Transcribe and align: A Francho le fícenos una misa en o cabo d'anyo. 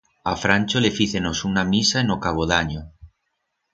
A 0.31 0.35
Francho 0.43 0.79
le 0.81 0.89
fícenos 0.99 1.43
una 1.49 1.63
misa 1.73 2.01
en 2.05 2.09
o 2.17 2.17
cabo 2.27 2.49
d'anyo. 2.53 2.83